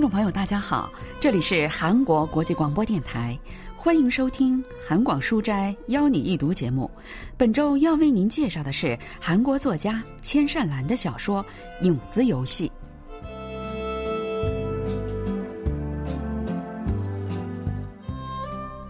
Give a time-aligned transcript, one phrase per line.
[0.00, 0.90] 听众朋友，大家好，
[1.20, 3.38] 这里是韩国国际广播电台，
[3.76, 6.90] 欢迎收听韩广书斋邀你一读节目。
[7.36, 11.44] 本周要为您介绍的是韩国作家千善兰的小说
[11.84, 12.66] 《影子游戏》。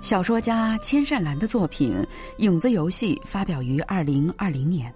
[0.01, 1.93] 小说家千善兰的作品
[2.37, 4.95] 《影子游戏》发表于二零二零年。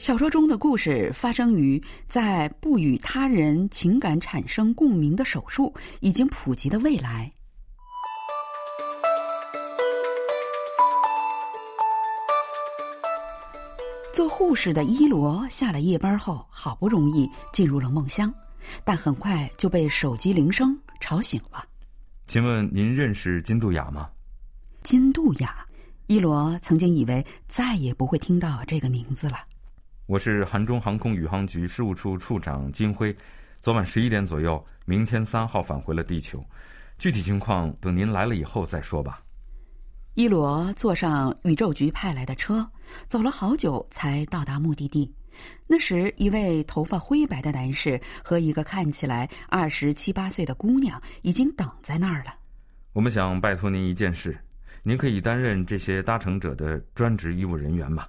[0.00, 1.78] 小说中的故事发生于
[2.08, 7.30] 在不与他人情感产生共鸣的手术已经普及的未来。
[14.10, 18.32] 做护士的伊罗下了夜班后，好不容易进入了梦乡，
[18.82, 21.62] 但很快就被手机铃声吵醒了。
[22.26, 24.08] 请问您认识金杜雅吗？
[24.82, 25.62] 金杜雅，
[26.06, 29.36] 伊罗曾经以为再也不会听到这个名字了。
[30.10, 33.16] 我是韩中航空宇航局事务处处长金辉，
[33.60, 36.44] 昨晚十一点左右，明天三号返回了地球，
[36.98, 39.22] 具体情况等您来了以后再说吧。
[40.14, 42.68] 伊罗坐上宇宙局派来的车，
[43.06, 45.14] 走了好久才到达目的地。
[45.68, 52.34] 那时，一位头发灰白的男士和一个看起来二十七八岁的姑娘已经等在那儿了。
[52.94, 54.36] 我们想拜托您一件事，
[54.82, 58.08] 您可以担任这些搭乘者的专职医务人员吗？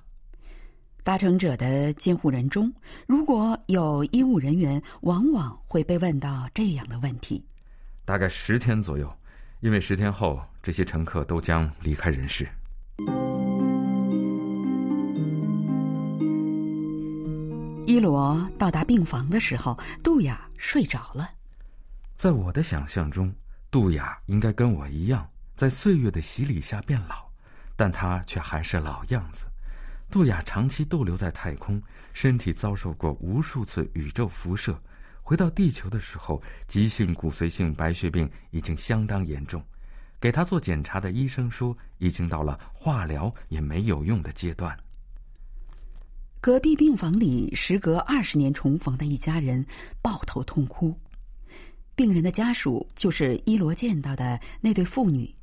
[1.03, 2.71] 搭乘者的监护人中，
[3.07, 7.43] 如果有医务人员，往往会被问到这样的问题。
[8.05, 9.11] 大概十天左右，
[9.61, 12.47] 因为十天后这些乘客都将离开人世。
[17.87, 21.29] 伊罗到达病房的时候，杜雅睡着了。
[22.15, 23.33] 在我的想象中，
[23.71, 27.27] 杜雅应该跟我一样，在岁月的洗礼下变老，
[27.75, 29.45] 但她却还是老样子。
[30.11, 31.81] 杜雅长期逗留在太空，
[32.11, 34.77] 身体遭受过无数次宇宙辐射。
[35.21, 39.63] 回到地球的时候，急性骨髓性白血病已经相当严重。
[40.19, 44.77] 给他做检查的医生说，已经到了化疗也没有用的阶段。
[46.41, 49.65] 隔壁病房里，时隔二十年重逢的一家人
[50.01, 50.93] 抱头痛哭。
[51.95, 55.33] 病人的家属就是伊罗见到的那对父女。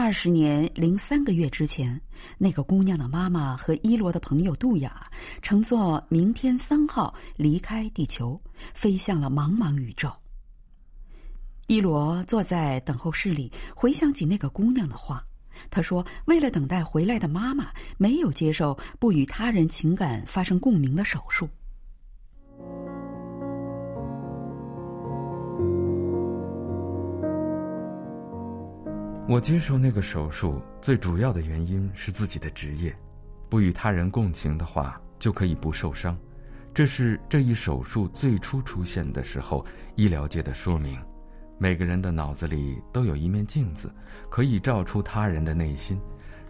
[0.00, 2.00] 二十年零三个月之前，
[2.38, 5.10] 那个姑娘的妈妈和伊罗的朋友杜雅
[5.42, 8.40] 乘坐明天三号离开地球，
[8.72, 10.08] 飞向了茫茫宇宙。
[11.66, 15.20] 伊罗坐在等候室里，回想起那个姑娘的话。
[15.68, 21.48] 他说：“为了等待回来的妈妈，没有接受不与他人情感发生共鸣的手术。”
[29.28, 32.96] 我接受那个手术最主要的原因是自己的职业，
[33.50, 36.16] 不与他人共情的话就可以不受伤，
[36.72, 39.62] 这是这一手术最初出现的时候
[39.96, 40.98] 医疗界的说明。
[41.58, 43.92] 每个人的脑子里都有一面镜子，
[44.30, 46.00] 可以照出他人的内心，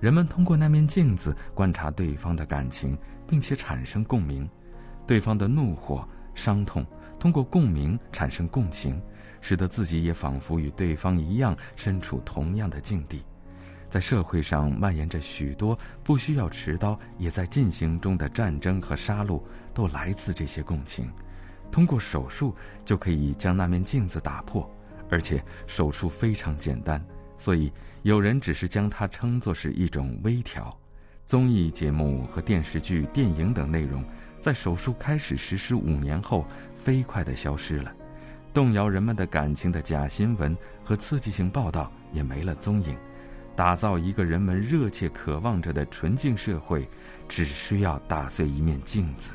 [0.00, 2.96] 人们通过那面镜子观察对方的感情，
[3.26, 4.48] 并且产生共鸣，
[5.04, 6.86] 对方的怒火、伤痛，
[7.18, 9.02] 通过共鸣产生共情。
[9.48, 13.24] 使得自己也仿佛与对方一样身处同样的境地，
[13.88, 19.42] 在社会上蔓延着许多不需要持刀也在进行中的战争和杀戮，
[19.72, 21.10] 都来自这些共情。
[21.72, 22.54] 通过手术
[22.84, 24.70] 就可以将那面镜子打破，
[25.08, 27.02] 而且手术非常简单，
[27.38, 27.72] 所以
[28.02, 30.78] 有人只是将它称作是一种微调。
[31.24, 34.04] 综艺节目和电视剧、电影等内容，
[34.42, 36.44] 在手术开始实施五年后，
[36.76, 37.90] 飞快地消失了。
[38.52, 42.96] 动摇人们的感情的假新闻和刺激性报道也没了踪影，
[43.54, 46.88] 打造一个人们热切渴望着的纯净社会，
[47.28, 49.30] 只需要打碎一面镜子。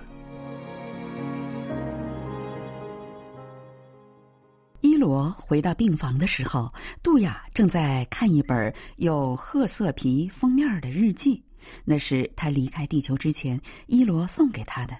[4.81, 11.41] 伊罗回到病房的时候，杜雅正在看一本有褐色皮封面的日记，
[11.85, 14.95] 那是他离开地球之前伊罗送给他的。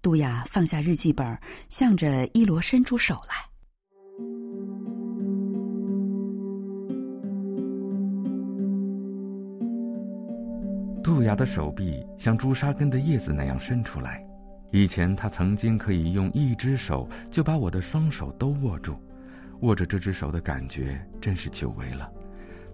[0.00, 1.38] 杜雅放下日记本，
[1.68, 3.48] 向着伊罗伸出手来。
[11.02, 14.22] 杜雅的手臂像朱砂根的叶子那样伸出来。
[14.70, 18.94] 以前，他曾经可以用一只手就把我的双手都握住，
[19.60, 22.12] 握着这只手的感觉真是久违了。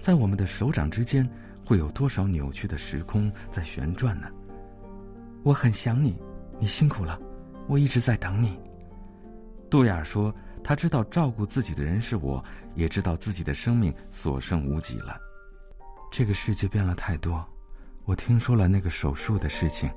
[0.01, 1.29] 在我们的手掌之间，
[1.65, 4.27] 会有多少扭曲的时空在旋转呢？
[5.45, 6.17] 我很想你。
[6.59, 7.19] 你辛苦了，
[7.67, 8.59] 我一直在等你。
[9.71, 12.43] 杜雅说：“她知道照顾自己的人是我，
[12.75, 15.19] 也知道自己的生命所剩无几了。
[16.12, 17.45] 这个世界变了太多。
[18.05, 19.91] 我听说了那个手术的事情，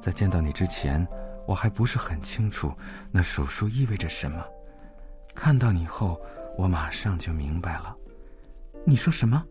[0.00, 1.06] 在见到你之前，
[1.46, 2.72] 我还不是很清楚
[3.10, 4.42] 那手术意味着什么。
[5.34, 6.20] 看到你后，
[6.56, 7.94] 我马上就明白了。
[8.86, 9.44] 你说什么？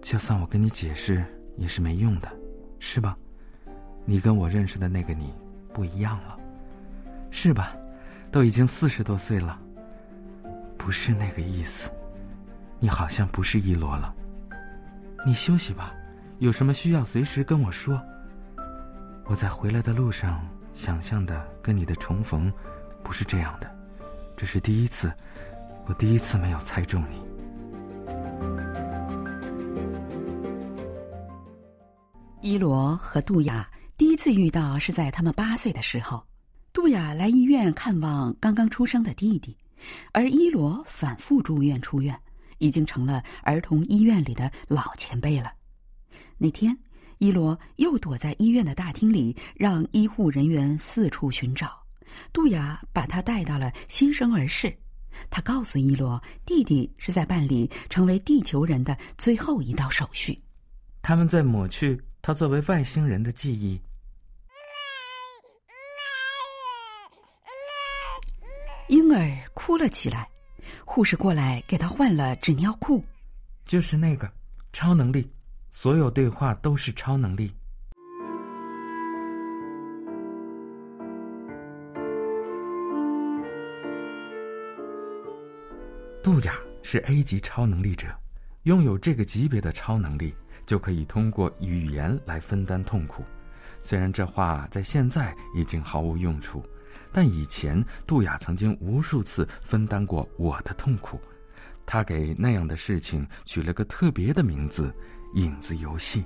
[0.00, 1.24] 就算我跟你解释
[1.56, 2.30] 也是没用的，
[2.78, 3.16] 是吧？
[4.04, 5.32] 你跟我认识的那个你
[5.72, 6.38] 不一样了，
[7.30, 7.74] 是吧？
[8.30, 9.58] 都已经四十多岁了。
[10.76, 11.90] 不是那个意思，
[12.80, 14.12] 你好像不是一罗了。
[15.24, 15.94] 你休息吧，
[16.40, 18.02] 有什么需要随时跟我说。
[19.24, 22.52] 我在回来的路上想象的跟你的重逢，
[23.04, 23.70] 不是这样的。
[24.36, 25.12] 这是第一次，
[25.86, 27.22] 我第一次没有猜中你。
[32.40, 33.70] 伊罗和杜雅
[34.22, 36.24] 次遇到是在他们八岁的时候，
[36.72, 39.56] 杜雅来医院看望刚刚出生的弟弟，
[40.12, 42.16] 而伊罗反复住院出院，
[42.58, 45.52] 已经成了儿童医院里的老前辈了。
[46.38, 46.78] 那天，
[47.18, 51.76] 伊罗又躲在医院的大厅里，让医护人员四处寻找。
[52.32, 54.72] 杜雅把他带到了新生儿室，
[55.30, 60.38] 他告诉伊罗，弟弟是在办理成为地球人的最后一道手续。
[61.02, 63.80] 他们在抹去他作为外星人的记忆。
[68.88, 70.28] 婴儿哭了起来，
[70.84, 73.02] 护士过来给他换了纸尿裤。
[73.64, 74.30] 就是那个
[74.72, 75.30] 超能力，
[75.70, 77.54] 所有对话都是超能力。
[86.22, 88.08] 杜雅是 A 级超能力者，
[88.64, 90.34] 拥有这个级别的超能力，
[90.66, 93.24] 就可以通过语言来分担痛苦。
[93.80, 96.64] 虽然这话在现在已经毫无用处，
[97.12, 101.20] 但以前杜雅曾经无数次分担过我的痛苦。
[101.84, 104.94] 他给那样的事情取了个特别的名字——
[105.34, 106.24] 影子游戏。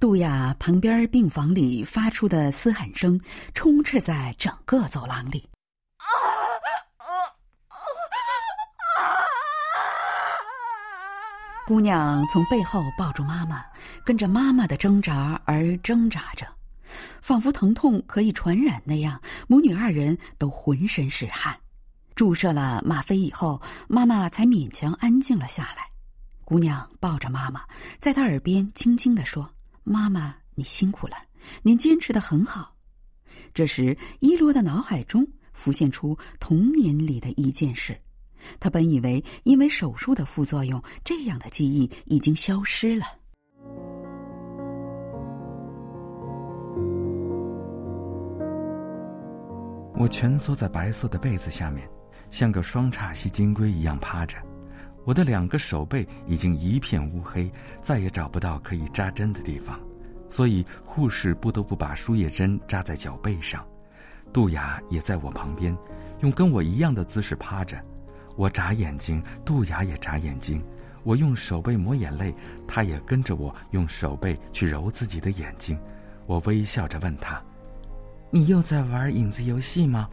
[0.00, 3.20] 杜雅旁边病房里发出的嘶喊声，
[3.54, 5.51] 充斥在整个走廊里。
[11.64, 13.64] 姑娘从背后抱住妈妈，
[14.04, 16.44] 跟着妈妈的挣扎而挣扎着，
[17.20, 21.56] 仿佛疼痛可以传染那样，母女二人都浑身是汗。
[22.16, 25.88] 注射了吗啡以后，妈妈才勉强安静了下来。
[26.44, 27.62] 姑娘抱着妈妈，
[28.00, 29.48] 在她耳边轻轻地说。
[29.84, 31.16] 妈妈，你辛苦了，
[31.62, 32.74] 您坚持的很好。
[33.54, 37.98] 这时，伊罗的脑海中浮现出童年里的一件事。
[38.60, 43.04] 他本以为因为手术的副作用，这样的记忆已经消失了。
[49.94, 51.88] 我蜷缩在白色的被子下面，
[52.30, 54.36] 像个双叉膝金龟一样趴着。
[55.04, 57.52] 我的两个手背已经一片乌黑，
[57.82, 59.78] 再也找不到可以扎针的地方，
[60.28, 63.64] 所以护士不得不把输液针扎在脚背上。
[64.32, 65.76] 杜雅也在我旁边，
[66.20, 67.76] 用跟我一样的姿势趴着。
[68.36, 70.62] 我眨眼睛，杜雅也眨眼睛。
[71.04, 72.34] 我用手背抹眼泪，
[72.66, 75.78] 她也跟着我用手背去揉自己的眼睛。
[76.26, 77.42] 我微笑着问她
[78.30, 80.08] ：“你又在玩影子游戏吗？”“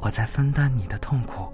[0.00, 1.52] 我在分担你的痛苦。”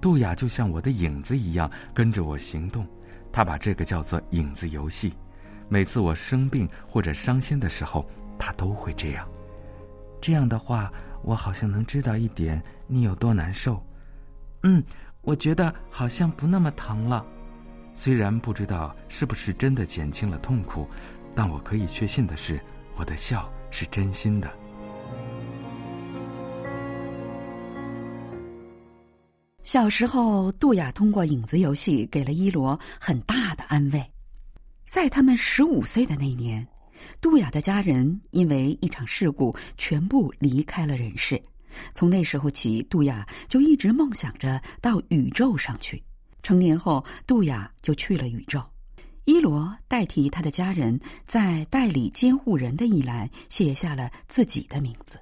[0.00, 2.86] 杜雅就像我的影子一样跟着我行动，
[3.32, 5.12] 她把这个叫做影子游戏。
[5.68, 9.28] 每次我生病或者伤心的时候，她都会这样。
[10.20, 10.92] 这样的话，
[11.22, 13.82] 我好像能知道一点你有多难受。
[14.68, 14.82] 嗯，
[15.22, 17.24] 我觉得好像不那么疼了。
[17.94, 20.88] 虽然不知道是不是真的减轻了痛苦，
[21.36, 22.60] 但我可以确信的是，
[22.96, 24.52] 我的笑是真心的。
[29.62, 34.04] 小时候，杜雅通过影子游戏给了伊罗很大的安慰。
[34.88, 36.66] 在他们十五岁的那年，
[37.20, 41.40] 杜雅的家人因为一场事故全部离开了人世。
[41.92, 46.02] 从那时候起，杜雅就一直梦想着到宇宙上去。
[46.42, 48.60] 成年后，杜雅就去了宇宙。
[49.24, 55.18] 伊罗代替他的家人，在代理监护人的一栏写下了自己的名字。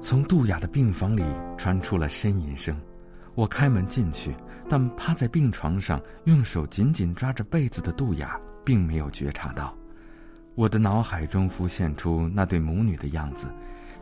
[0.00, 1.22] 从杜雅的病房里
[1.56, 2.76] 传出了呻吟声，
[3.34, 4.34] 我开门进去，
[4.68, 9.74] 但趴在病床上用手紧紧抓着被子的杜雅并没有觉察到。
[10.54, 13.46] 我的脑海中浮现出那对母女的样子，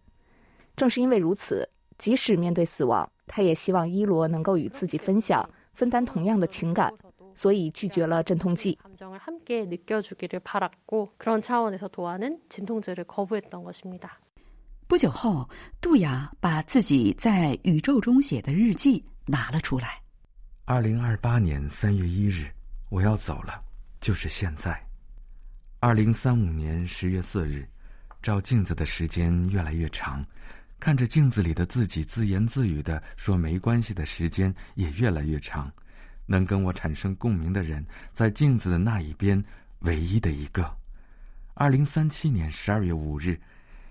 [0.79, 1.69] 正是因为如此，
[1.99, 6.91] 即使面对死亡，他也希望伊罗能够与自己分享、分担同样的情感，
[7.35, 8.79] 所以拒绝了镇痛剂。
[14.87, 15.47] 不久后，
[15.83, 20.01] 杜雅把自己在宇宙中写的日记拿了出来。
[20.65, 22.47] 二零二八年三月一日，
[22.89, 23.61] 我要走了，
[24.01, 24.81] 就是现在。
[25.81, 27.69] 二零三五年十月四日，
[28.23, 30.25] 照镜子的时间越来越长，
[30.81, 35.71] 看着镜子里的自己自言自语的说没关系的时间也越来越长。
[36.27, 39.43] 能跟我产生共鸣的人，在镜子的那一边，
[39.81, 40.71] 唯一的一个。
[41.55, 43.39] 二零三七年十二月五日。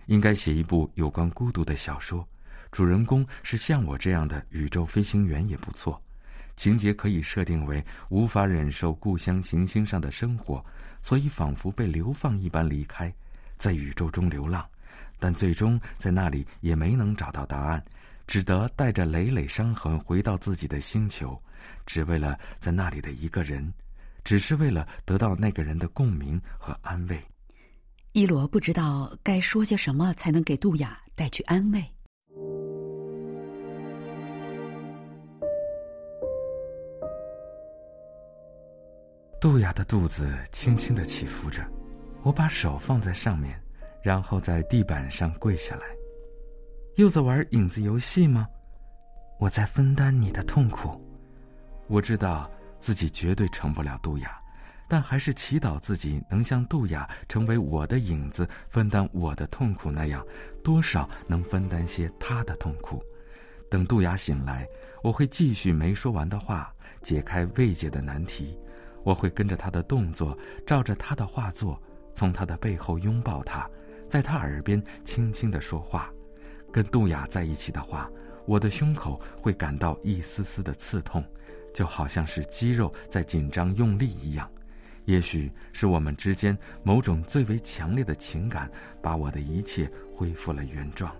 [0.07, 2.25] 应该写一部有关孤独的小说，
[2.71, 6.01] 主人公是像我这样的宇宙飞行员也不错。
[6.55, 10.65] 情节可以设定为无法忍受故乡行星上的生活，
[11.01, 13.13] 所以仿佛被流放一般离开，
[13.57, 14.65] 在宇宙中流浪，
[15.19, 17.83] 但最终在那里也没能找到答案，
[18.25, 21.39] 只得带着累累伤痕回到自己的星球，
[21.85, 23.73] 只为了在那里的一个人，
[24.23, 27.21] 只是为了得到那个人的共鸣和安慰。
[28.13, 31.83] 伊罗不知道该说些什么才能给杜雅带去安慰。
[39.39, 41.63] 杜雅的肚子轻轻的起伏着，
[42.23, 43.61] 我把手放在上面，
[44.07, 45.83] 然后在地板上跪下来。
[46.95, 48.47] 又在玩影子游戏吗？
[49.37, 50.97] 我在分担你的痛苦。
[51.87, 52.49] 我知道
[52.79, 54.41] 自己绝对成不了杜雅。
[54.87, 60.25] 但还是祈祷自己能像杜雅成为我的影子，分担我的痛苦那样，
[60.63, 63.03] 多少能分担些她的痛苦。
[63.69, 64.65] 等杜雅醒来，
[65.03, 68.57] 我会继续没说完的话，解开未解的难题。
[69.03, 71.77] 我会跟着她的动作，照着她的画作，
[72.13, 73.69] 从她的背后拥抱她，
[74.07, 76.11] 在他耳边轻轻的说话。
[76.71, 78.09] 跟杜雅在一起的话，
[78.45, 81.23] 我的胸口会感到一丝丝的刺痛，
[81.73, 84.49] 就好像是肌肉在紧张用力一样。
[85.05, 88.69] 也许是我们之间某种最为强烈的情感，
[89.01, 91.15] 把我的一切恢复了原状。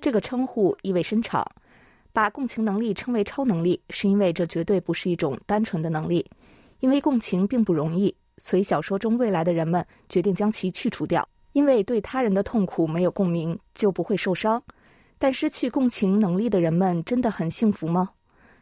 [0.00, 1.44] 这个称呼意味深长。
[2.12, 6.28] 把共情能力称为超能力，是因为这绝对不是一种单纯的能力，
[6.80, 11.26] 因为共情并不容易，所以小说中未来的人们决定将其去除掉。
[11.52, 14.62] 因为对他人的痛苦没有共鸣，就不会受伤。
[15.25, 18.11] 但失去共情能力的人们真的很幸福吗？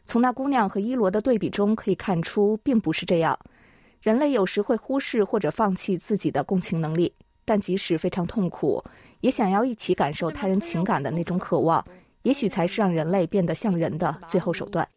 [0.05, 3.37] 从那姑娘和伊罗的对比中可以看出，并不是这样。
[3.99, 8.81] 人类有时会忽视或者放弃自己的共情能力，但即使非常痛苦，
[9.19, 11.85] 也想要一起感受他人情感的那种渴望。
[12.21, 14.87] 也许才是让人类变得像人的最后手段。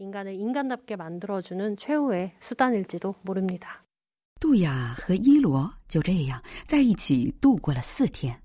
[4.38, 8.40] 杜雅和伊罗就这样在一起度过了四天。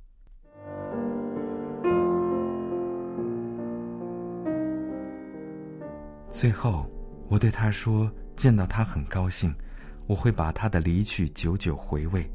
[6.31, 6.89] 最后，
[7.27, 9.53] 我对他说：“见到他很高兴，
[10.07, 12.25] 我会把他的离去久久回味，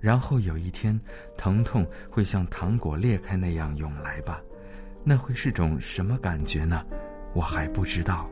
[0.00, 0.98] 然后有一天，
[1.36, 4.40] 疼痛会像糖果裂开那样涌来吧。”
[5.06, 6.82] 那会是种什么感觉呢？
[7.34, 8.28] 我还不知道。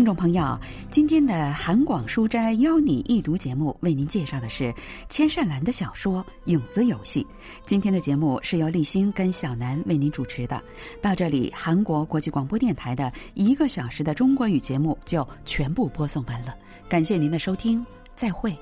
[0.00, 0.58] 听众朋友，
[0.90, 4.72] 今天的韩广书斋邀你一读节目为您介绍的是
[5.10, 7.22] 千善兰的小说《影子游戏》。
[7.66, 10.58] 今天的节目是由立新跟小南为您主持的。
[11.02, 16.54] 到这里，韩国国际广播电台的一个小时的中国语节目就全部播送完了。
[16.88, 17.84] 感谢您的收听，
[18.16, 18.56] 再会。